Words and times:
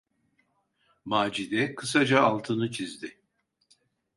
Macide 1.05 1.75
kısaca 1.75 2.21
altını 2.21 2.71
çizdi: 2.71 3.19